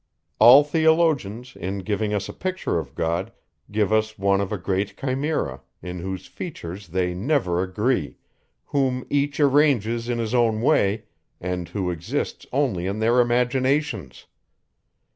All 0.39 0.63
theologians, 0.63 1.55
in 1.55 1.83
giving 1.83 2.11
us 2.11 2.27
a 2.27 2.33
picture 2.33 2.79
of 2.79 2.95
God, 2.95 3.31
give 3.69 3.93
us 3.93 4.17
one 4.17 4.41
of 4.41 4.51
a 4.51 4.57
great 4.57 4.97
chimera, 4.97 5.61
in 5.83 5.99
whose 5.99 6.25
features 6.25 6.87
they 6.87 7.13
never 7.13 7.61
agree, 7.61 8.15
whom 8.65 9.05
each 9.11 9.39
arranges 9.39 10.09
in 10.09 10.17
his 10.17 10.33
own 10.33 10.59
way, 10.63 11.03
and 11.39 11.69
who 11.69 11.91
exists 11.91 12.47
only 12.51 12.87
in 12.87 12.97
their 12.97 13.21
imaginations. 13.21 14.25